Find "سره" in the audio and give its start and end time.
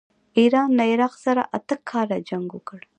1.25-1.41